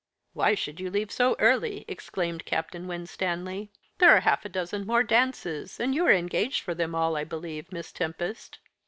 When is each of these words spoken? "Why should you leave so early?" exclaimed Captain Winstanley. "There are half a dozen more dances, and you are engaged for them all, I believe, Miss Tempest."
"Why 0.33 0.55
should 0.55 0.79
you 0.79 0.89
leave 0.89 1.11
so 1.11 1.35
early?" 1.37 1.85
exclaimed 1.87 2.43
Captain 2.43 2.87
Winstanley. 2.87 3.69
"There 3.99 4.09
are 4.09 4.21
half 4.21 4.43
a 4.45 4.49
dozen 4.49 4.87
more 4.87 5.03
dances, 5.03 5.79
and 5.79 5.93
you 5.93 6.07
are 6.07 6.11
engaged 6.11 6.61
for 6.61 6.73
them 6.73 6.95
all, 6.95 7.15
I 7.15 7.23
believe, 7.23 7.71
Miss 7.71 7.91
Tempest." 7.91 8.57